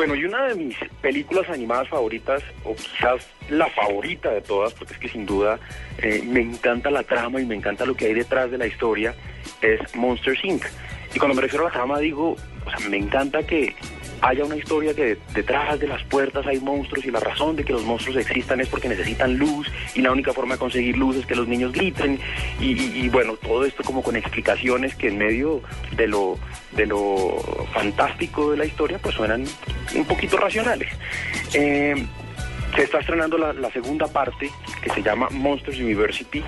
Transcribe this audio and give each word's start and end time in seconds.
Bueno, 0.00 0.14
y 0.14 0.24
una 0.24 0.46
de 0.46 0.54
mis 0.54 0.78
películas 1.02 1.50
animadas 1.50 1.90
favoritas, 1.90 2.42
o 2.64 2.74
quizás 2.74 3.28
la 3.50 3.68
favorita 3.68 4.30
de 4.30 4.40
todas, 4.40 4.72
porque 4.72 4.94
es 4.94 4.98
que 4.98 5.10
sin 5.10 5.26
duda 5.26 5.58
eh, 5.98 6.22
me 6.26 6.40
encanta 6.40 6.90
la 6.90 7.02
trama 7.02 7.38
y 7.38 7.44
me 7.44 7.54
encanta 7.54 7.84
lo 7.84 7.94
que 7.94 8.06
hay 8.06 8.14
detrás 8.14 8.50
de 8.50 8.56
la 8.56 8.66
historia, 8.66 9.14
es 9.60 9.94
Monsters 9.94 10.42
Inc. 10.42 10.64
Y 11.14 11.18
cuando 11.18 11.34
me 11.34 11.42
refiero 11.42 11.66
a 11.66 11.68
la 11.68 11.74
trama 11.74 11.98
digo, 11.98 12.30
o 12.64 12.70
sea, 12.70 12.88
me 12.88 12.96
encanta 12.96 13.42
que 13.42 13.74
haya 14.22 14.44
una 14.44 14.56
historia 14.56 14.94
que 14.94 15.18
detrás 15.34 15.78
de 15.78 15.88
las 15.88 16.02
puertas 16.04 16.46
hay 16.46 16.60
monstruos 16.60 17.04
y 17.04 17.10
la 17.10 17.20
razón 17.20 17.56
de 17.56 17.64
que 17.64 17.72
los 17.72 17.84
monstruos 17.84 18.16
existan 18.18 18.60
es 18.60 18.68
porque 18.68 18.88
necesitan 18.88 19.36
luz 19.36 19.70
y 19.94 20.02
la 20.02 20.12
única 20.12 20.32
forma 20.32 20.54
de 20.54 20.58
conseguir 20.58 20.96
luz 20.96 21.16
es 21.16 21.26
que 21.26 21.34
los 21.34 21.48
niños 21.48 21.72
griten 21.72 22.18
y, 22.60 23.08
bueno, 23.08 23.34
todo 23.36 23.64
esto 23.64 23.82
como 23.82 24.02
con 24.02 24.16
explicaciones 24.16 24.94
que 24.94 25.08
en 25.08 25.18
medio 25.18 25.62
de 25.96 26.06
lo, 26.06 26.38
de 26.72 26.86
lo 26.86 27.38
fantástico 27.72 28.50
de 28.50 28.58
la 28.58 28.64
historia 28.64 28.98
pues 28.98 29.14
suenan 29.14 29.44
un 29.94 30.04
poquito 30.04 30.36
racionales. 30.36 30.88
Eh, 31.54 32.06
se 32.74 32.82
está 32.84 33.00
estrenando 33.00 33.36
la, 33.36 33.52
la 33.52 33.70
segunda 33.70 34.06
parte 34.06 34.50
que 34.82 34.90
se 34.90 35.02
llama 35.02 35.28
Monsters 35.30 35.78
University 35.78 36.42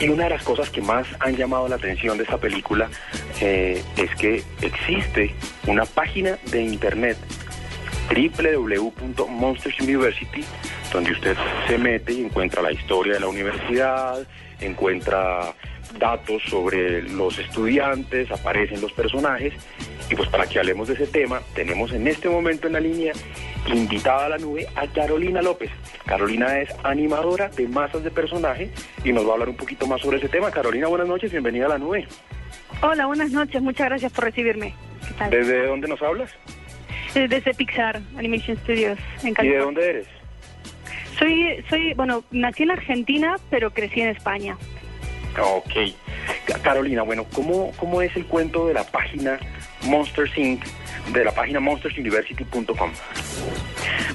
y 0.00 0.08
una 0.08 0.24
de 0.24 0.30
las 0.30 0.42
cosas 0.42 0.70
que 0.70 0.80
más 0.80 1.06
han 1.20 1.36
llamado 1.36 1.68
la 1.68 1.76
atención 1.76 2.16
de 2.16 2.24
esta 2.24 2.38
película 2.38 2.88
eh, 3.40 3.80
es 3.96 4.12
que 4.16 4.42
existe 4.60 5.32
una 5.66 5.84
página 5.84 6.38
de 6.50 6.62
internet 6.62 7.16
www.monstersuniversity 8.08 10.44
donde 10.92 11.12
usted 11.12 11.36
se 11.66 11.78
mete 11.78 12.12
y 12.12 12.24
encuentra 12.24 12.62
la 12.62 12.72
historia 12.72 13.14
de 13.14 13.20
la 13.20 13.28
universidad, 13.28 14.26
encuentra 14.60 15.54
datos 15.98 16.42
sobre 16.48 17.02
los 17.02 17.38
estudiantes, 17.38 18.30
aparecen 18.30 18.80
los 18.80 18.92
personajes. 18.92 19.52
Y 20.10 20.14
pues 20.14 20.28
para 20.28 20.46
que 20.46 20.58
hablemos 20.58 20.88
de 20.88 20.94
ese 20.94 21.06
tema 21.06 21.40
tenemos 21.54 21.92
en 21.92 22.08
este 22.08 22.28
momento 22.28 22.66
en 22.66 22.74
la 22.74 22.80
línea 22.80 23.12
invitada 23.66 24.26
a 24.26 24.28
la 24.30 24.38
nube 24.38 24.66
a 24.74 24.86
Carolina 24.88 25.42
López. 25.42 25.70
Carolina 26.06 26.58
es 26.58 26.70
animadora 26.82 27.48
de 27.48 27.68
masas 27.68 28.02
de 28.04 28.10
personajes 28.10 28.70
y 29.04 29.12
nos 29.12 29.26
va 29.26 29.30
a 29.30 29.32
hablar 29.34 29.48
un 29.48 29.56
poquito 29.56 29.86
más 29.86 30.00
sobre 30.00 30.18
ese 30.18 30.28
tema. 30.28 30.50
Carolina, 30.50 30.88
buenas 30.88 31.08
noches, 31.08 31.30
bienvenida 31.30 31.66
a 31.66 31.70
la 31.70 31.78
nube. 31.78 32.06
Hola, 32.82 33.06
buenas 33.06 33.30
noches, 33.30 33.62
muchas 33.62 33.88
gracias 33.88 34.12
por 34.12 34.24
recibirme. 34.24 34.74
¿Desde 35.30 35.66
dónde 35.66 35.88
nos 35.88 36.02
hablas? 36.02 36.30
Eh, 37.14 37.28
desde 37.28 37.54
Pixar 37.54 38.00
Animation 38.16 38.56
Studios, 38.58 38.98
en 39.22 39.34
California. 39.34 39.50
¿Y 39.50 39.52
de 39.52 39.58
dónde 39.58 39.90
eres? 39.90 40.06
Soy, 41.18 41.64
soy, 41.68 41.94
bueno, 41.94 42.24
nací 42.30 42.62
en 42.62 42.70
Argentina, 42.70 43.36
pero 43.50 43.70
crecí 43.70 44.00
en 44.00 44.08
España. 44.08 44.56
Ok. 45.40 45.94
Carolina, 46.62 47.02
bueno, 47.02 47.26
¿cómo, 47.32 47.72
cómo 47.76 48.02
es 48.02 48.14
el 48.16 48.26
cuento 48.26 48.66
de 48.66 48.74
la 48.74 48.84
página 48.84 49.38
Monsters 49.82 50.36
Inc., 50.36 50.64
de 51.10 51.24
la 51.24 51.32
página 51.32 51.60
monstersuniversity.com? 51.60 52.90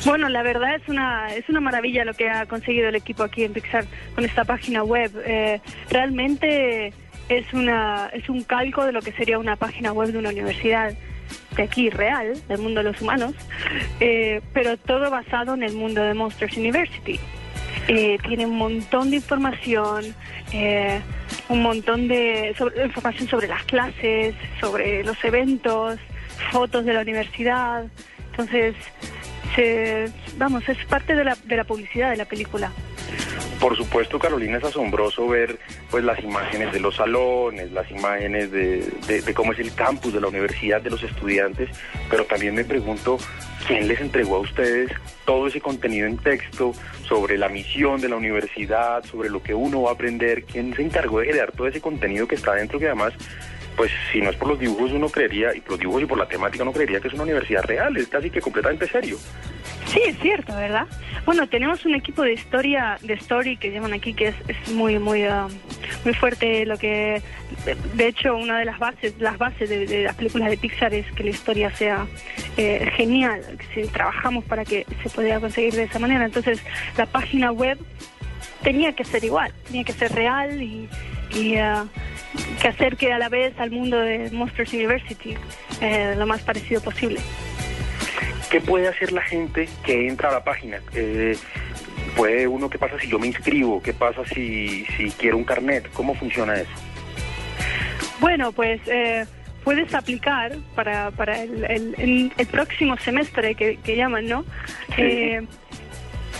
Bueno, 0.05 0.29
la 0.29 0.43
verdad 0.43 0.75
es 0.75 0.87
una, 0.87 1.27
es 1.35 1.49
una 1.49 1.59
maravilla 1.59 2.05
lo 2.05 2.13
que 2.13 2.29
ha 2.29 2.45
conseguido 2.45 2.89
el 2.89 2.95
equipo 2.95 3.23
aquí 3.23 3.43
en 3.43 3.53
Pixar 3.53 3.85
con 4.15 4.23
esta 4.25 4.45
página 4.45 4.83
web. 4.83 5.11
Eh, 5.25 5.59
realmente 5.89 6.93
es, 7.29 7.53
una, 7.53 8.09
es 8.13 8.29
un 8.29 8.43
calco 8.43 8.85
de 8.85 8.91
lo 8.91 9.01
que 9.01 9.11
sería 9.11 9.39
una 9.39 9.55
página 9.55 9.91
web 9.91 10.11
de 10.11 10.19
una 10.19 10.29
universidad 10.29 10.93
de 11.55 11.63
aquí 11.63 11.89
real, 11.89 12.33
del 12.47 12.59
mundo 12.59 12.81
de 12.83 12.91
los 12.91 13.01
humanos, 13.01 13.33
eh, 13.99 14.41
pero 14.53 14.77
todo 14.77 15.09
basado 15.09 15.55
en 15.55 15.63
el 15.63 15.73
mundo 15.73 16.03
de 16.03 16.13
Monsters 16.13 16.55
University. 16.55 17.19
Eh, 17.87 18.17
tiene 18.27 18.45
un 18.45 18.57
montón 18.57 19.09
de 19.09 19.17
información, 19.17 20.05
un 21.49 21.61
montón 21.61 22.07
de 22.07 22.55
información 22.85 23.27
sobre 23.27 23.47
las 23.47 23.63
clases, 23.63 24.35
sobre 24.59 25.03
los 25.03 25.21
eventos, 25.23 25.99
fotos 26.51 26.85
de 26.85 26.93
la 26.93 27.01
universidad. 27.01 27.85
Entonces, 28.31 28.75
vamos, 30.37 30.67
es 30.69 30.77
parte 30.85 31.15
de 31.15 31.23
la, 31.23 31.37
de 31.43 31.55
la 31.55 31.63
publicidad 31.63 32.11
de 32.11 32.17
la 32.17 32.25
película. 32.25 32.71
Por 33.59 33.75
supuesto, 33.75 34.19
Carolina, 34.19 34.57
es 34.57 34.63
asombroso 34.63 35.27
ver 35.27 35.57
pues 35.89 36.03
las 36.03 36.19
imágenes 36.23 36.71
de 36.71 36.79
los 36.79 36.95
salones, 36.95 37.71
las 37.71 37.89
imágenes 37.89 38.51
de, 38.51 38.87
de, 39.07 39.33
cómo 39.33 39.53
es 39.53 39.59
el 39.59 39.73
campus 39.73 40.13
de 40.13 40.21
la 40.21 40.27
universidad, 40.27 40.79
de 40.81 40.91
los 40.91 41.01
estudiantes, 41.01 41.69
pero 42.09 42.25
también 42.25 42.53
me 42.53 42.63
pregunto 42.63 43.17
quién 43.65 43.87
les 43.87 43.99
entregó 43.99 44.35
a 44.35 44.39
ustedes 44.39 44.91
todo 45.25 45.47
ese 45.47 45.59
contenido 45.59 46.05
en 46.05 46.17
texto 46.17 46.73
sobre 47.07 47.37
la 47.37 47.49
misión 47.49 47.99
de 47.99 48.09
la 48.09 48.17
universidad, 48.17 49.03
sobre 49.05 49.29
lo 49.29 49.41
que 49.41 49.55
uno 49.55 49.81
va 49.81 49.91
a 49.91 49.93
aprender, 49.93 50.43
quién 50.43 50.75
se 50.75 50.83
encargó 50.83 51.19
de 51.19 51.29
crear 51.29 51.51
todo 51.51 51.67
ese 51.67 51.81
contenido 51.81 52.27
que 52.27 52.35
está 52.35 52.53
dentro, 52.53 52.77
que 52.77 52.85
además 52.85 53.13
pues 53.77 53.91
si 54.11 54.19
no 54.19 54.31
es 54.31 54.35
por 54.35 54.49
los 54.49 54.59
dibujos 54.59 54.91
uno 54.91 55.07
creería, 55.07 55.55
y 55.55 55.61
por 55.61 55.71
los 55.71 55.79
dibujos 55.79 56.01
y 56.01 56.05
por 56.07 56.17
la 56.17 56.27
temática 56.27 56.63
uno 56.63 56.73
creería 56.73 56.99
que 56.99 57.07
es 57.07 57.13
una 57.13 57.23
universidad 57.23 57.63
real, 57.63 57.95
es 57.95 58.07
casi 58.07 58.29
que 58.31 58.41
completamente 58.41 58.87
serio. 58.87 59.17
Sí, 59.85 60.01
es 60.05 60.17
cierto, 60.19 60.53
¿verdad? 60.55 60.87
Bueno, 61.25 61.47
tenemos 61.47 61.85
un 61.85 61.95
equipo 61.95 62.23
de 62.23 62.33
historia, 62.33 62.97
de 63.01 63.13
story 63.13 63.55
que 63.55 63.71
llaman 63.71 63.93
aquí, 63.93 64.13
que 64.13 64.29
es, 64.29 64.35
es 64.47 64.69
muy, 64.71 64.99
muy, 64.99 65.25
um, 65.25 65.47
muy 66.03 66.13
fuerte. 66.13 66.65
Lo 66.65 66.77
que, 66.77 67.21
de 67.93 68.07
hecho, 68.07 68.35
una 68.35 68.59
de 68.59 68.65
las 68.65 68.79
bases, 68.79 69.13
las 69.19 69.37
bases 69.37 69.69
de, 69.69 70.03
las 70.03 70.15
películas 70.15 70.49
de 70.49 70.57
Pixar 70.57 70.93
es 70.93 71.09
que 71.13 71.23
la 71.23 71.29
historia 71.29 71.71
sea 71.71 72.05
eh, 72.57 72.89
genial. 72.95 73.43
Si 73.73 73.83
trabajamos 73.87 74.43
para 74.43 74.65
que 74.65 74.85
se 75.03 75.09
pueda 75.09 75.39
conseguir 75.39 75.73
de 75.75 75.83
esa 75.83 75.99
manera. 75.99 76.25
Entonces, 76.25 76.61
la 76.97 77.05
página 77.05 77.51
web 77.51 77.77
tenía 78.63 78.93
que 78.93 79.05
ser 79.05 79.23
igual, 79.23 79.53
tenía 79.67 79.83
que 79.83 79.93
ser 79.93 80.11
real 80.11 80.61
y, 80.61 80.89
y 81.31 81.57
uh, 81.57 81.87
que 82.61 82.67
acerque 82.67 83.11
a 83.11 83.19
la 83.19 83.29
vez 83.29 83.53
al 83.59 83.71
mundo 83.71 83.99
de 83.99 84.29
Monsters 84.31 84.73
University 84.73 85.35
eh, 85.81 86.15
lo 86.17 86.25
más 86.25 86.41
parecido 86.41 86.81
posible. 86.81 87.19
¿Qué 88.49 88.61
puede 88.61 88.87
hacer 88.87 89.11
la 89.11 89.21
gente 89.21 89.67
que 89.83 90.07
entra 90.07 90.29
a 90.29 90.33
la 90.33 90.43
página? 90.43 90.79
Eh, 90.93 91.37
¿Puede 92.15 92.47
uno, 92.47 92.69
qué 92.69 92.77
pasa 92.77 92.97
si 92.99 93.07
yo 93.07 93.19
me 93.19 93.27
inscribo? 93.27 93.81
¿Qué 93.81 93.93
pasa 93.93 94.25
si, 94.25 94.85
si 94.97 95.11
quiero 95.11 95.37
un 95.37 95.43
carnet? 95.43 95.89
¿Cómo 95.93 96.15
funciona 96.15 96.55
eso? 96.55 96.71
Bueno, 98.19 98.51
pues 98.51 98.81
eh, 98.87 99.25
puedes 99.63 99.93
aplicar 99.93 100.55
para, 100.75 101.11
para 101.11 101.43
el, 101.43 101.93
el, 102.35 102.47
próximo 102.47 102.97
semestre 102.97 103.53
que, 103.53 103.77
que 103.77 103.95
llaman, 103.95 104.25
¿no? 104.27 104.45
Eh, 104.97 105.45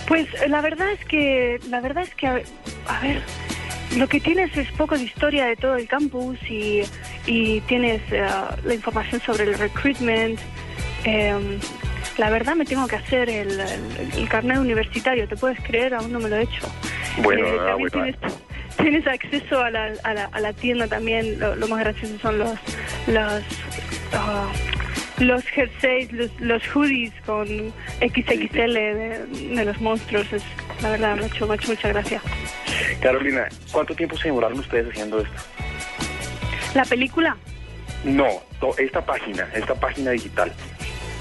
pues 0.08 0.28
la 0.48 0.62
verdad 0.62 0.90
es 0.92 1.04
que, 1.06 1.60
la 1.70 1.82
verdad 1.82 2.04
es 2.04 2.16
que, 2.16 2.28
a 2.28 3.00
ver 3.02 3.22
lo 3.98 4.08
que 4.08 4.20
tienes 4.20 4.56
es 4.56 4.72
poco 4.74 4.98
de 4.98 5.04
historia 5.04 5.46
de 5.46 5.56
todo 5.56 5.76
el 5.76 5.88
campus 5.88 6.38
y, 6.50 6.84
y 7.26 7.62
tienes 7.62 8.02
eh, 8.12 8.28
la 8.64 8.74
información 8.74 9.20
sobre 9.22 9.46
el 9.46 9.58
recruitment. 9.58 10.40
Em, 11.04 11.60
la 12.18 12.30
verdad 12.30 12.56
me 12.56 12.66
tengo 12.66 12.88
que 12.88 12.96
hacer 12.96 13.30
el, 13.30 13.60
el, 13.60 14.30
carnet 14.30 14.60
universitario, 14.60 15.28
¿te 15.28 15.36
puedes 15.36 15.60
creer? 15.62 15.96
Aún 15.96 16.12
no 16.12 16.20
me 16.20 16.30
lo 16.30 16.36
he 16.36 16.44
hecho. 16.44 16.68
Bueno, 17.24 17.48
eh, 17.48 18.16
tienes, 18.78 19.08
acceso 19.08 19.62
a 19.62 19.72
la, 19.72 19.94
a 20.04 20.14
la, 20.14 20.26
a 20.26 20.40
la 20.40 20.54
tienda 20.54 20.88
también, 20.88 21.40
lo, 21.40 21.68
más 21.68 21.80
gracioso 21.80 22.18
son 22.20 22.40
los... 22.40 22.54
los 23.08 23.44
ah, 24.14 24.52
los 25.20 25.44
jerseys, 25.46 26.12
los, 26.12 26.30
los 26.40 26.62
hoodies 26.68 27.12
con 27.26 27.48
XXL 27.48 28.74
de, 28.74 29.26
de 29.56 29.66
los 29.66 29.82
monstruos, 29.82 30.32
es, 30.32 30.44
la 30.84 30.92
verdad 30.92 31.16
me 31.16 31.24
ha 31.24 31.26
hecho, 31.26 31.48
me 31.48 31.54
ha 31.54 31.56
hecho 31.56 31.70
mucha 31.70 31.88
gracia. 31.88 32.22
Carolina, 33.02 33.48
¿cuánto 33.72 33.96
tiempo 33.96 34.18
se 34.18 34.30
demoraron 34.30 34.60
ustedes 34.60 34.90
haciendo 34.90 35.20
esto? 35.20 35.42
¿La 36.74 36.86
película? 36.86 37.38
No, 38.04 38.28
esta 38.78 39.06
página, 39.06 39.48
esta 39.54 39.76
página 39.76 40.12
digital. 40.12 40.52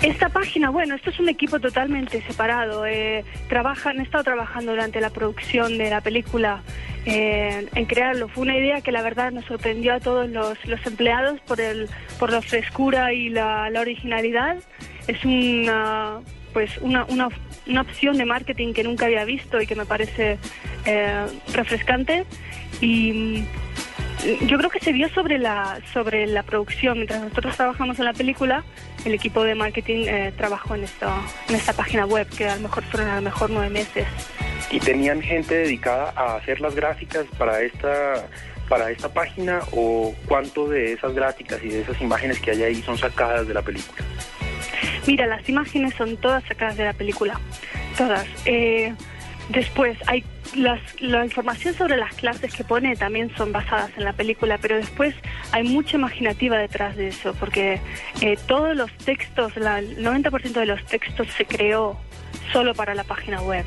Esta 0.03 0.29
página, 0.29 0.69
bueno, 0.69 0.95
esto 0.95 1.11
es 1.11 1.19
un 1.19 1.29
equipo 1.29 1.59
totalmente 1.59 2.23
separado. 2.23 2.87
Eh, 2.87 3.25
trabajan, 3.49 3.97
han 3.97 4.05
estado 4.05 4.25
trabajando 4.25 4.73
durante 4.73 5.01
la 5.01 5.11
producción 5.11 5.79
de 5.79 5.89
la 5.89 6.03
película 6.03 6.63
eh, 7.07 7.67
en 7.75 7.85
crearlo. 7.87 8.29
Fue 8.29 8.43
una 8.43 8.57
idea 8.57 8.83
que 8.83 8.93
la 8.93 9.03
verdad 9.03 9.33
nos 9.33 9.47
sorprendió 9.47 9.95
a 9.95 10.01
todos 10.01 10.29
los, 10.29 10.63
los 10.67 10.85
empleados 10.87 11.41
por, 11.41 11.61
el, 11.61 11.89
por 12.19 12.31
la 12.31 12.43
frescura 12.43 13.15
y 13.15 13.31
la, 13.31 13.71
la 13.71 13.81
originalidad. 13.81 14.59
Es 15.07 15.25
una, 15.25 16.21
pues 16.53 16.77
una, 16.79 17.05
una, 17.07 17.29
una, 17.67 17.81
opción 17.81 18.19
de 18.19 18.27
marketing 18.27 18.75
que 18.75 18.83
nunca 18.83 19.07
había 19.07 19.25
visto 19.25 19.61
y 19.63 19.67
que 19.67 19.77
me 19.77 19.87
parece 19.87 20.39
eh, 20.87 21.27
refrescante. 21.53 22.25
Y 22.81 23.13
mm, 23.13 24.47
yo 24.47 24.59
creo 24.59 24.71
que 24.71 24.81
se 24.81 24.93
vio 24.93 25.09
sobre 25.11 25.39
la, 25.39 25.81
sobre 25.93 26.27
la 26.27 26.43
producción. 26.43 26.99
Mientras 26.99 27.23
nosotros 27.23 27.57
trabajamos 27.57 27.99
en 27.99 28.07
la 28.07 28.13
película, 28.13 28.65
el 29.05 29.15
equipo 29.15 29.45
de 29.45 29.55
marketing 29.55 30.07
eh, 30.07 30.33
trabajó 30.37 30.75
en, 30.75 30.85
esto, 30.85 31.07
en 31.49 31.55
esta 31.55 31.73
página 31.73 32.07
web, 32.07 32.27
que 32.29 32.49
a 32.49 32.57
lo 32.57 32.63
mejor 32.63 32.85
fueron 32.85 33.11
a 33.11 33.17
lo 33.17 33.23
mejor 33.23 33.51
nueve 33.51 33.71
meses. 33.71 34.07
¿Y 34.71 34.81
tenían 34.81 35.23
gente 35.23 35.55
dedicada 35.55 36.13
a 36.17 36.37
hacer 36.37 36.61
las 36.61 36.75
gráficas 36.75 37.27
para 37.39 37.61
esta 37.63 38.27
para 38.69 38.91
esta 38.91 39.09
página 39.09 39.61
o 39.71 40.13
cuánto 40.27 40.69
de 40.69 40.95
esas 40.95 41.15
gráficas 41.15 41.63
y 41.63 41.69
de 41.69 41.83
esas 41.83 42.01
imágenes 42.01 42.41
que 42.41 42.51
hay 42.51 42.65
ahí 42.65 42.83
son 42.83 42.99
sacadas 42.99 43.47
de 43.47 43.55
la 43.55 43.63
película? 43.63 44.05
Mira, 45.07 45.27
las 45.27 45.49
imágenes 45.49 45.95
son 45.95 46.17
todas 46.17 46.43
sacadas 46.45 46.77
de 46.77 46.85
la 46.85 46.93
película, 46.93 47.39
todas. 47.97 48.27
Eh, 48.45 48.93
después 49.51 49.97
hay 50.09 50.25
la 50.55 51.25
información 51.25 51.75
sobre 51.75 51.97
las 51.97 52.15
clases 52.15 52.55
que 52.55 52.65
pone 52.65 52.97
también 52.97 53.31
son 53.37 53.53
basadas 53.53 53.91
en 53.97 54.05
la 54.05 54.13
película, 54.13 54.59
pero 54.59 54.77
después 54.77 55.15
hay 55.53 55.65
mucha 55.65 55.97
imaginativa 55.97 56.59
detrás 56.59 56.97
de 56.97 57.09
eso, 57.09 57.35
porque 57.35 57.81
eh, 58.21 58.37
todos 58.47 58.77
los 58.77 58.93
textos, 58.99 59.57
el 59.57 59.65
90% 59.65 60.53
de 60.53 60.67
los 60.67 60.85
textos 60.87 61.29
se 61.37 61.45
creó 61.45 61.99
solo 62.53 62.75
para 62.75 62.95
la 62.95 63.05
página 63.05 63.41
web. 63.43 63.65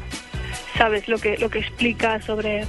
¿Sabes? 0.78 1.08
Lo 1.08 1.18
que, 1.18 1.38
lo 1.38 1.50
que 1.50 1.60
explica 1.60 2.22
sobre 2.22 2.64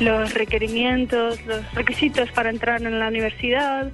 los 0.00 0.32
requerimientos, 0.32 1.44
los 1.44 1.74
requisitos 1.74 2.30
para 2.32 2.48
entrar 2.48 2.80
en 2.82 2.98
la 2.98 3.08
universidad, 3.08 3.90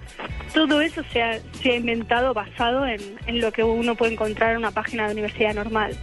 todo 0.54 0.80
eso 0.80 1.02
se 1.12 1.22
ha, 1.22 1.40
se 1.60 1.72
ha 1.72 1.76
inventado 1.76 2.32
basado 2.32 2.86
en, 2.86 3.00
en 3.26 3.40
lo 3.40 3.52
que 3.52 3.64
uno 3.64 3.96
puede 3.96 4.12
encontrar 4.12 4.52
en 4.52 4.58
una 4.58 4.70
página 4.70 5.06
de 5.06 5.14
universidad 5.14 5.54
normal. 5.54 5.96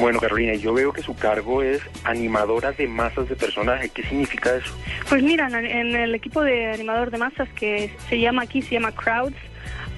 Bueno, 0.00 0.20
Carolina, 0.20 0.54
yo 0.54 0.72
veo 0.72 0.92
que 0.92 1.02
su 1.02 1.14
cargo 1.14 1.62
es 1.62 1.80
animadora 2.04 2.72
de 2.72 2.86
masas 2.88 3.28
de 3.28 3.36
personajes. 3.36 3.90
¿Qué 3.92 4.02
significa 4.02 4.56
eso? 4.56 4.74
Pues 5.08 5.22
mira, 5.22 5.46
en 5.46 5.94
el 5.94 6.14
equipo 6.14 6.42
de 6.42 6.72
animador 6.72 7.10
de 7.10 7.18
masas 7.18 7.48
que 7.50 7.90
se 8.08 8.18
llama 8.18 8.42
aquí, 8.42 8.62
se 8.62 8.72
llama 8.72 8.92
Crowds, 8.92 9.36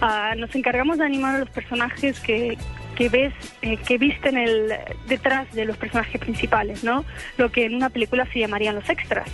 uh, 0.02 0.38
nos 0.38 0.54
encargamos 0.54 0.98
de 0.98 1.04
animar 1.04 1.36
a 1.36 1.38
los 1.38 1.50
personajes 1.50 2.20
que, 2.20 2.58
que 2.96 3.08
ves, 3.08 3.32
eh, 3.62 3.76
que 3.76 3.98
visten 3.98 4.36
el, 4.36 4.72
detrás 5.08 5.52
de 5.52 5.64
los 5.64 5.76
personajes 5.76 6.20
principales, 6.20 6.84
¿no? 6.84 7.04
Lo 7.38 7.50
que 7.50 7.64
en 7.64 7.74
una 7.74 7.90
película 7.90 8.26
se 8.32 8.40
llamarían 8.40 8.74
los 8.74 8.88
extras. 8.88 9.28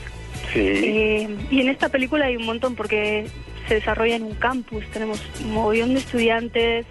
Sí. 0.52 0.60
Eh, 0.60 1.36
y 1.50 1.60
en 1.60 1.68
esta 1.68 1.88
película 1.88 2.26
hay 2.26 2.36
un 2.36 2.44
montón 2.44 2.74
porque 2.74 3.26
se 3.68 3.74
desarrolla 3.74 4.16
en 4.16 4.24
un 4.24 4.34
campus, 4.34 4.84
tenemos 4.90 5.22
un 5.42 5.54
montón 5.54 5.94
de 5.94 6.00
estudiantes, 6.00 6.86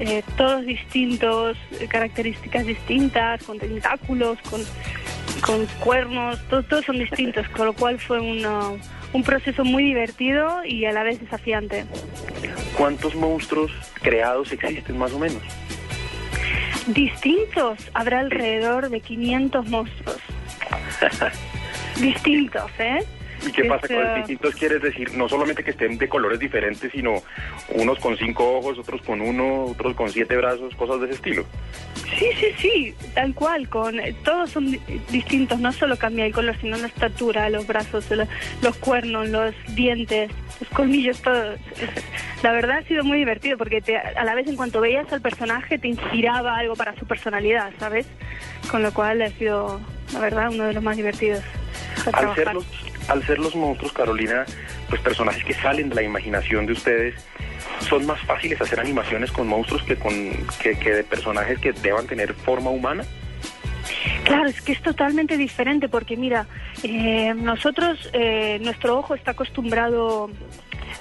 eh, 0.00 0.22
todos 0.36 0.66
distintos, 0.66 1.56
eh, 1.80 1.86
características 1.88 2.66
distintas, 2.66 3.42
con 3.44 3.58
tentáculos, 3.58 4.38
con, 4.50 4.60
con 5.40 5.66
cuernos, 5.80 6.38
todos 6.48 6.84
son 6.84 6.98
distintos, 6.98 7.48
con 7.50 7.66
lo 7.66 7.72
cual 7.72 7.98
fue 7.98 8.20
una, 8.20 8.70
un 9.12 9.22
proceso 9.22 9.64
muy 9.64 9.84
divertido 9.84 10.64
y 10.64 10.84
a 10.84 10.92
la 10.92 11.02
vez 11.02 11.20
desafiante. 11.20 11.84
¿Cuántos 12.76 13.14
monstruos 13.14 13.70
creados 14.02 14.52
existen 14.52 14.98
más 14.98 15.12
o 15.12 15.18
menos? 15.18 15.42
Distintos, 16.88 17.78
habrá 17.94 18.20
alrededor 18.20 18.90
de 18.90 19.00
500 19.00 19.68
monstruos. 19.68 20.18
distintos, 22.00 22.70
¿eh? 22.78 23.04
¿Y 23.46 23.52
qué 23.52 23.64
pasa 23.64 23.86
con 23.86 24.02
los 24.02 24.16
distintos? 24.16 24.54
Quieres 24.54 24.82
decir, 24.82 25.14
no 25.14 25.28
solamente 25.28 25.62
que 25.62 25.70
estén 25.70 25.98
de 25.98 26.08
colores 26.08 26.38
diferentes, 26.38 26.90
sino 26.92 27.22
unos 27.70 27.98
con 27.98 28.16
cinco 28.16 28.58
ojos, 28.58 28.78
otros 28.78 29.02
con 29.02 29.20
uno, 29.20 29.64
otros 29.66 29.94
con 29.94 30.10
siete 30.10 30.36
brazos, 30.36 30.74
cosas 30.74 31.00
de 31.00 31.06
ese 31.06 31.14
estilo. 31.16 31.44
Sí, 32.18 32.28
sí, 32.38 32.46
sí, 32.58 32.94
tal 33.14 33.34
cual, 33.34 33.68
con 33.68 33.96
todos 34.24 34.50
son 34.50 34.78
distintos, 35.10 35.58
no 35.60 35.72
solo 35.72 35.96
cambia 35.96 36.26
el 36.26 36.32
color, 36.32 36.56
sino 36.60 36.76
la 36.76 36.86
estatura, 36.86 37.48
los 37.50 37.66
brazos, 37.66 38.10
los, 38.10 38.28
los 38.62 38.76
cuernos, 38.76 39.28
los 39.28 39.54
dientes, 39.74 40.30
los 40.60 40.68
colmillos, 40.70 41.20
todo. 41.22 41.54
La 42.42 42.52
verdad 42.52 42.78
ha 42.78 42.82
sido 42.82 43.04
muy 43.04 43.16
divertido 43.16 43.56
porque 43.56 43.80
te, 43.80 43.96
a 43.96 44.22
la 44.22 44.34
vez 44.34 44.46
en 44.46 44.56
cuanto 44.56 44.82
veías 44.82 45.10
al 45.12 45.22
personaje 45.22 45.78
te 45.78 45.88
inspiraba 45.88 46.58
algo 46.58 46.76
para 46.76 46.94
su 46.94 47.06
personalidad, 47.06 47.72
¿sabes? 47.78 48.06
Con 48.70 48.82
lo 48.82 48.92
cual 48.92 49.22
ha 49.22 49.30
sido, 49.30 49.80
la 50.12 50.18
verdad, 50.18 50.50
uno 50.52 50.64
de 50.64 50.74
los 50.74 50.82
más 50.82 50.96
divertidos. 50.96 51.42
Al 52.12 52.34
ser, 52.34 52.52
los, 52.52 52.66
al 53.08 53.24
ser 53.26 53.38
los 53.38 53.54
monstruos, 53.54 53.92
Carolina, 53.92 54.44
pues 54.88 55.00
personajes 55.00 55.44
que 55.44 55.54
salen 55.54 55.88
de 55.88 55.94
la 55.96 56.02
imaginación 56.02 56.66
de 56.66 56.72
ustedes, 56.72 57.14
¿son 57.80 58.06
más 58.06 58.20
fáciles 58.22 58.60
hacer 58.60 58.80
animaciones 58.80 59.30
con 59.32 59.46
monstruos 59.46 59.82
que, 59.82 59.96
con, 59.96 60.12
que, 60.62 60.74
de 60.74 61.04
personajes 61.04 61.58
que 61.58 61.72
deban 61.72 62.06
tener 62.06 62.34
forma 62.34 62.70
humana? 62.70 63.04
Claro, 64.24 64.48
es 64.48 64.60
que 64.62 64.72
es 64.72 64.82
totalmente 64.82 65.36
diferente 65.36 65.88
porque 65.88 66.16
mira, 66.16 66.46
eh, 66.82 67.34
nosotros, 67.34 68.08
eh, 68.12 68.58
nuestro 68.62 68.98
ojo 68.98 69.14
está 69.14 69.32
acostumbrado 69.32 70.30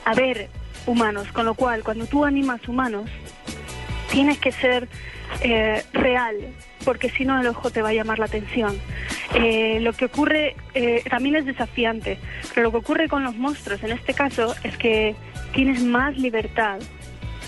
a 0.03 0.13
ver 0.13 0.49
humanos, 0.85 1.31
con 1.31 1.45
lo 1.45 1.53
cual 1.53 1.83
cuando 1.83 2.05
tú 2.05 2.25
animas 2.25 2.67
humanos, 2.67 3.09
tienes 4.11 4.37
que 4.37 4.51
ser 4.51 4.87
eh, 5.41 5.83
real, 5.93 6.35
porque 6.85 7.09
si 7.09 7.25
no 7.25 7.39
el 7.39 7.47
ojo 7.47 7.71
te 7.71 7.81
va 7.81 7.89
a 7.89 7.93
llamar 7.93 8.19
la 8.19 8.25
atención. 8.25 8.79
Eh, 9.35 9.79
lo 9.81 9.93
que 9.93 10.05
ocurre 10.05 10.55
eh, 10.75 11.03
también 11.09 11.35
es 11.35 11.45
desafiante, 11.45 12.19
pero 12.53 12.65
lo 12.65 12.71
que 12.71 12.77
ocurre 12.77 13.07
con 13.07 13.23
los 13.23 13.35
monstruos 13.35 13.83
en 13.83 13.91
este 13.91 14.13
caso 14.13 14.53
es 14.63 14.77
que 14.77 15.15
tienes 15.53 15.81
más 15.81 16.15
libertad 16.17 16.79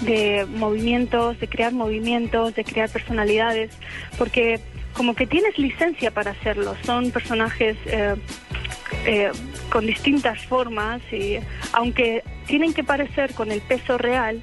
de 0.01 0.47
movimientos, 0.49 1.39
de 1.39 1.47
crear 1.47 1.73
movimientos, 1.73 2.55
de 2.55 2.63
crear 2.63 2.89
personalidades, 2.89 3.71
porque 4.17 4.59
como 4.93 5.13
que 5.13 5.27
tienes 5.27 5.57
licencia 5.59 6.09
para 6.09 6.31
hacerlo. 6.31 6.75
Son 6.83 7.11
personajes 7.11 7.77
eh, 7.85 9.31
con 9.69 9.85
distintas 9.85 10.43
formas 10.45 11.01
y 11.11 11.37
aunque 11.71 12.23
tienen 12.47 12.73
que 12.73 12.83
parecer 12.83 13.33
con 13.33 13.51
el 13.51 13.61
peso 13.61 13.97
real, 13.97 14.41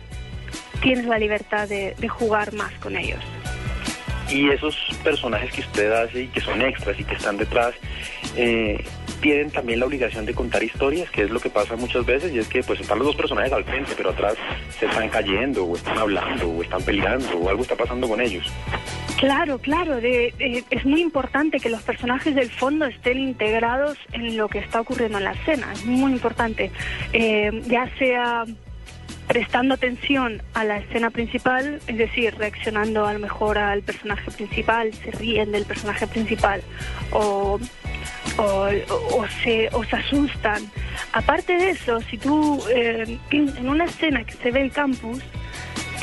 tienes 0.81 1.07
la 1.07 1.19
libertad 1.19 1.69
de 1.69 2.09
jugar 2.09 2.53
más 2.55 2.73
con 2.75 2.97
ellos. 2.97 3.23
Y 4.33 4.49
esos 4.49 4.77
personajes 5.05 5.53
que 5.53 5.61
usted 5.61 5.93
hace 5.93 6.23
y 6.23 6.29
que 6.29 6.41
son 6.41 6.63
extras 6.63 6.99
y 6.99 7.05
que 7.05 7.15
están 7.15 7.37
detrás, 7.37 7.75
eh, 8.37 8.83
tienen 9.21 9.51
también 9.51 9.79
la 9.79 9.87
obligación 9.87 10.25
de 10.25 10.35
contar 10.35 10.63
historias, 10.63 11.11
que 11.11 11.23
es 11.23 11.31
lo 11.31 11.39
que 11.39 11.51
pasa 11.51 11.77
muchas 11.77 12.05
veces, 12.07 12.33
y 12.33 12.39
es 12.39 12.49
que 12.49 12.63
pues 12.63 12.81
están 12.81 12.99
los 12.99 13.09
dos 13.09 13.17
personajes 13.17 13.53
al 13.53 13.65
frente, 13.65 13.93
pero 13.97 14.11
atrás 14.11 14.35
se 14.79 14.87
están 14.87 15.09
cayendo, 15.11 15.65
o 15.65 15.77
están 15.77 15.99
hablando, 15.99 16.49
o 16.49 16.63
están 16.63 16.83
peleando, 16.83 17.29
o 17.37 17.49
algo 17.49 17.63
está 17.63 17.77
pasando 17.77 18.09
con 18.09 18.21
ellos. 18.21 18.51
Claro, 19.19 19.59
claro, 19.59 20.01
de, 20.01 20.65
es 20.71 20.85
muy 20.85 21.01
importante 21.01 21.61
que 21.61 21.69
los 21.69 21.83
personajes 21.83 22.35
del 22.35 22.51
fondo 22.51 22.87
estén 22.87 23.19
integrados 23.19 23.97
en 24.13 24.37
lo 24.37 24.49
que 24.49 24.59
está 24.59 24.81
ocurriendo 24.81 25.19
en 25.19 25.25
la 25.25 25.33
escena, 25.33 25.73
es 25.73 25.85
muy 25.85 26.13
importante, 26.13 26.71
Eh, 27.13 27.63
ya 27.67 27.89
sea 27.99 28.45
prestando 29.33 29.73
atención 29.73 30.43
a 30.53 30.63
la 30.63 30.77
escena 30.77 31.09
principal, 31.09 31.81
es 31.87 31.97
decir, 31.97 32.35
reaccionando 32.35 33.07
a 33.07 33.15
lo 33.15 33.19
mejor 33.19 33.57
al 33.57 33.81
personaje 33.81 34.31
principal, 34.31 34.93
se 34.93 35.11
ríen 35.11 35.53
del 35.53 35.65
personaje 35.65 36.07
principal 36.07 36.61
o, 37.13 37.59
o, 38.37 39.27
se 39.43 39.71
asustan. 39.91 40.71
Aparte 41.15 41.57
de 41.57 41.71
eso, 41.71 42.03
si 42.03 42.19
tú 42.19 42.63
eh, 42.69 43.19
en 43.31 43.69
una 43.71 43.87
escena 43.87 44.23
que 44.23 44.35
se 44.35 44.51
ve 44.51 44.61
el 44.61 44.71
campus, 44.71 45.23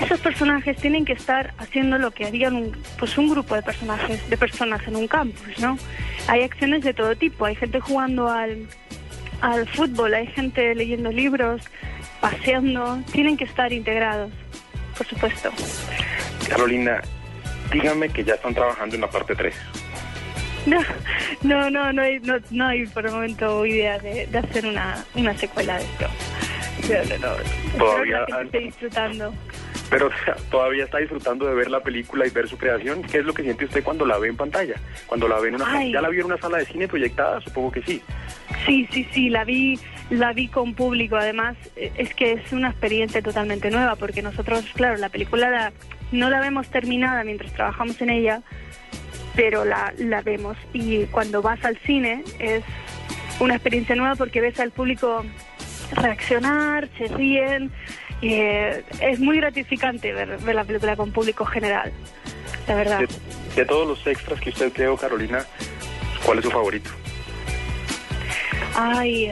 esos 0.02 0.20
personajes 0.22 0.78
tienen 0.78 1.06
que 1.06 1.14
estar 1.14 1.54
haciendo 1.60 2.00
lo 2.00 2.10
que 2.10 2.26
harían 2.26 2.56
un, 2.56 2.76
pues 2.98 3.16
un 3.20 3.30
grupo 3.30 3.54
de 3.54 3.62
personajes, 3.62 4.28
de 4.28 4.38
personas 4.38 4.82
en 4.88 4.96
un 4.96 5.08
campus, 5.08 5.60
¿no? 5.60 5.78
Hay 6.28 6.42
acciones 6.42 6.84
de 6.84 6.96
todo 6.96 7.16
tipo, 7.16 7.46
hay 7.46 7.54
gente 7.54 7.80
jugando 7.80 8.28
al, 8.28 8.66
al 9.42 9.68
fútbol, 9.68 10.16
hay 10.16 10.26
gente 10.26 10.74
leyendo 10.74 11.12
libros, 11.12 11.62
paseando, 12.22 13.02
tienen 13.12 13.38
que 13.38 13.46
estar 13.46 13.72
integrados, 13.72 14.32
por 14.98 15.08
supuesto. 15.08 15.52
Carolina, 16.50 17.02
dígame 17.72 18.10
que 18.10 18.24
ya 18.24 18.36
están 18.36 18.54
trabajando 18.54 18.96
en 18.96 19.02
la 19.02 19.10
parte 19.10 19.36
3. 19.36 19.56
No, 20.66 20.82
no, 21.42 21.70
no, 21.70 21.94
no 21.94 22.02
hay, 22.02 22.20
no, 22.20 22.36
no 22.52 22.68
hay 22.68 22.86
por 22.88 23.06
el 23.06 23.14
momento 23.14 23.66
idea 23.66 23.98
de, 24.00 24.28
de 24.28 24.38
hacer 24.38 24.66
una, 24.66 25.04
una 25.16 25.38
secuela 25.38 25.78
de 25.78 25.84
esto. 25.84 26.08
No, 26.90 27.18
no, 27.18 27.38
no. 27.38 27.78
Todavía 27.78 28.26
esté 28.44 28.60
disfrutando. 28.60 29.34
Pero 29.90 30.10
todavía 30.52 30.84
está 30.84 31.00
disfrutando 31.00 31.46
de 31.48 31.56
ver 31.56 31.70
la 31.72 31.82
película 31.82 32.28
y 32.28 32.30
ver 32.30 32.48
su 32.48 32.58
creación. 32.58 33.02
¿Qué 33.02 33.20
es 33.20 33.26
lo 33.26 33.34
que 33.34 33.42
siente 33.44 33.66
usted 33.66 33.84
cuando 33.84 34.06
la 34.06 34.20
ve 34.20 34.28
en 34.28 34.38
pantalla? 34.38 34.76
Cuando 35.08 35.28
la 35.28 35.40
ve 35.40 35.50
en 35.50 35.56
una 35.56 35.66
Ay. 35.68 35.92
¿Ya 35.92 36.02
la 36.02 36.10
vio 36.10 36.20
en 36.22 36.28
una 36.28 36.38
sala 36.38 36.60
de 36.60 36.66
cine 36.66 36.88
proyectada? 36.88 37.42
Supongo 37.42 37.72
que 37.72 37.82
sí. 37.82 38.02
Sí, 38.68 38.88
sí, 38.92 39.08
sí, 39.12 39.30
la 39.30 39.44
vi, 39.46 39.80
la 40.12 40.32
vi 40.34 40.48
con 40.48 40.76
público. 40.76 41.16
Además, 41.16 41.58
eh, 41.76 41.92
es 41.98 42.14
que 42.14 42.34
es 42.34 42.54
una 42.54 42.70
experiencia 42.70 43.22
totalmente 43.24 43.72
nueva 43.72 43.96
porque 43.96 44.22
nosotros, 44.22 44.64
claro, 44.76 44.98
la 44.98 45.10
película 45.10 45.50
la- 45.50 45.74
no 46.12 46.30
la 46.30 46.40
vemos 46.40 46.68
terminada 46.70 47.24
mientras 47.24 47.52
trabajamos 47.54 48.00
en 48.02 48.12
ella, 48.12 48.42
pero 49.36 49.66
la, 49.66 49.92
la 49.98 50.22
vemos. 50.22 50.56
Y 50.72 51.06
cuando 51.06 51.42
vas 51.42 51.64
al 51.66 51.78
cine 51.80 52.24
es 52.40 52.64
una 53.40 53.56
experiencia 53.56 53.96
nueva 53.96 54.16
porque 54.16 54.40
ves 54.42 54.60
al 54.60 54.70
público 54.72 55.26
reaccionar, 55.94 56.88
se 56.98 57.08
ríen. 57.08 57.72
Y, 58.22 58.34
eh, 58.34 58.84
es 59.02 59.20
muy 59.20 59.38
gratificante 59.38 60.14
ver, 60.14 60.38
ver 60.40 60.56
la 60.56 60.64
película 60.64 60.96
con 60.96 61.12
público 61.12 61.46
general, 61.46 61.92
la 62.68 62.76
verdad. 62.76 63.00
De, 63.00 63.08
de 63.56 63.66
todos 63.66 63.88
los 63.88 64.06
extras 64.08 64.40
que 64.40 64.50
usted 64.50 64.72
creó, 64.74 64.98
Carolina, 64.98 65.46
¿cuál 66.26 66.40
es 66.40 66.46
su 66.46 66.52
favorito? 66.52 66.90
Ay, 68.76 69.32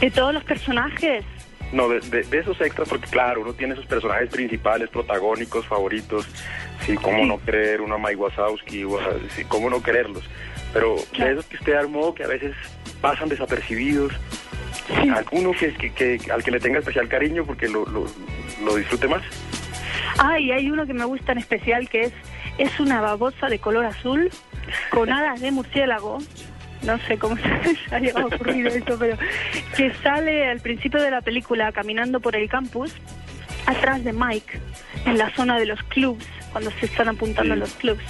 de 0.00 0.10
todos 0.10 0.34
los 0.34 0.44
personajes. 0.44 1.24
No, 1.72 1.88
de, 1.88 2.00
de- 2.00 2.22
de 2.22 2.38
esos 2.38 2.60
extras, 2.60 2.88
porque 2.88 3.08
claro, 3.08 3.40
uno 3.40 3.52
tiene 3.54 3.74
sus 3.74 3.86
personajes 3.86 4.28
principales, 4.30 4.90
protagónicos, 4.90 5.66
favoritos. 5.66 6.26
Sí, 6.86 6.94
cómo 6.96 7.18
Sí. 7.22 7.24
no 7.28 7.38
creer 7.38 7.80
una 7.80 7.96
Mike 7.98 8.16
Wazowski, 8.16 8.84
sí, 9.34 9.44
cómo 9.48 9.70
no 9.70 9.80
creerlos. 9.80 10.22
Pero 10.72 10.96
Claro. 11.12 11.26
de 11.26 11.32
esos 11.40 11.46
que 11.46 11.56
usted 11.56 11.74
armó, 11.74 12.14
que 12.14 12.24
a 12.24 12.28
veces 12.28 12.54
pasan 13.00 13.28
desapercibidos, 13.28 14.12
Sí. 14.86 15.08
alguno 15.08 15.52
que, 15.52 15.72
que, 15.74 15.90
que- 16.18 16.32
al 16.32 16.42
que 16.44 16.50
le 16.50 16.60
tenga 16.60 16.78
especial 16.78 17.08
cariño 17.08 17.44
porque 17.46 17.68
lo, 17.68 17.86
lo, 17.86 18.04
lo 18.64 18.76
disfrute 18.76 19.08
más. 19.08 19.22
Ah, 20.18 20.38
y 20.38 20.52
hay 20.52 20.70
uno 20.70 20.86
que 20.86 20.94
me 20.94 21.04
gusta 21.04 21.32
en 21.32 21.38
especial 21.38 21.88
que 21.88 22.02
es 22.02 22.12
Es 22.58 22.78
una 22.80 23.00
babosa 23.00 23.48
de 23.48 23.58
color 23.58 23.84
azul 23.86 24.30
con 24.90 25.10
alas 25.12 25.40
de 25.40 25.50
murciélago 25.50 26.18
no 26.82 26.98
sé 27.06 27.16
cómo 27.18 27.36
se 27.88 27.94
ha 27.94 27.98
llegado 27.98 28.26
a 28.30 28.34
ocurrir 28.34 28.66
eso, 28.66 28.96
pero 28.98 29.16
que 29.74 29.92
sale 30.02 30.48
al 30.50 30.60
principio 30.60 31.00
de 31.02 31.10
la 31.10 31.22
película 31.22 31.72
caminando 31.72 32.20
por 32.20 32.36
el 32.36 32.46
campus 32.48 32.92
atrás 33.66 34.04
de 34.04 34.12
Mike, 34.12 34.60
en 35.06 35.18
la 35.18 35.30
zona 35.34 35.58
de 35.58 35.66
los 35.66 35.82
clubs, 35.84 36.24
cuando 36.52 36.70
se 36.72 36.86
están 36.86 37.08
apuntando 37.08 37.54
a 37.54 37.56
los 37.56 37.72
clubs, 37.74 38.02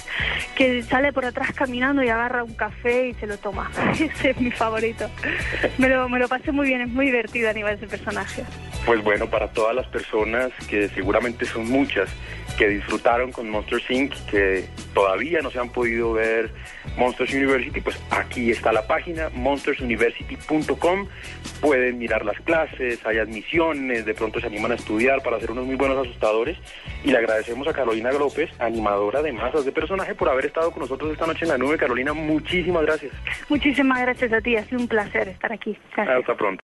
que 0.54 0.82
sale 0.82 1.12
por 1.12 1.24
atrás 1.24 1.52
caminando 1.54 2.02
y 2.02 2.08
agarra 2.08 2.44
un 2.44 2.54
café 2.54 3.08
y 3.08 3.14
se 3.14 3.26
lo 3.26 3.38
toma. 3.38 3.70
Ese 3.98 4.30
es 4.30 4.40
mi 4.40 4.50
favorito. 4.50 5.10
Me 5.78 5.88
lo, 5.88 6.08
me 6.08 6.18
lo 6.18 6.28
pasé 6.28 6.52
muy 6.52 6.66
bien, 6.66 6.82
es 6.82 6.88
muy 6.88 7.06
divertido 7.06 7.50
a 7.50 7.52
nivel 7.52 7.74
ese 7.74 7.86
personaje. 7.86 8.44
Pues 8.84 9.02
bueno, 9.02 9.30
para 9.30 9.48
todas 9.48 9.74
las 9.74 9.86
personas, 9.86 10.50
que 10.68 10.88
seguramente 10.88 11.46
son 11.46 11.68
muchas, 11.70 12.10
que 12.56 12.68
disfrutaron 12.68 13.32
con 13.32 13.50
Monsters 13.50 13.90
Inc., 13.90 14.14
que 14.30 14.64
todavía 14.92 15.40
no 15.40 15.50
se 15.50 15.58
han 15.58 15.70
podido 15.70 16.12
ver 16.12 16.50
Monsters 16.96 17.32
University, 17.32 17.80
pues 17.80 18.00
aquí 18.10 18.50
está 18.50 18.72
la 18.72 18.86
página, 18.86 19.30
monstersuniversity.com. 19.34 21.08
Pueden 21.60 21.98
mirar 21.98 22.24
las 22.24 22.38
clases, 22.40 23.04
hay 23.04 23.18
admisiones, 23.18 24.04
de 24.04 24.14
pronto 24.14 24.40
se 24.40 24.46
animan 24.46 24.72
a 24.72 24.74
estudiar 24.76 25.22
para 25.22 25.40
ser 25.40 25.50
unos 25.50 25.66
muy 25.66 25.76
buenos 25.76 26.06
asustadores. 26.06 26.58
Y 27.02 27.10
le 27.10 27.18
agradecemos 27.18 27.66
a 27.66 27.72
Carolina 27.72 28.12
López, 28.12 28.50
animadora 28.60 29.22
de 29.22 29.32
masas 29.32 29.64
de 29.64 29.72
personaje, 29.72 30.14
por 30.14 30.28
haber 30.28 30.46
estado 30.46 30.70
con 30.70 30.80
nosotros 30.80 31.12
esta 31.12 31.26
noche 31.26 31.44
en 31.44 31.50
la 31.50 31.58
nube. 31.58 31.76
Carolina, 31.76 32.12
muchísimas 32.12 32.84
gracias. 32.84 33.12
Muchísimas 33.48 34.00
gracias 34.00 34.32
a 34.32 34.40
ti, 34.40 34.56
ha 34.56 34.64
sido 34.64 34.80
un 34.80 34.88
placer 34.88 35.28
estar 35.28 35.52
aquí. 35.52 35.76
Hasta 35.96 36.36
pronto. 36.36 36.62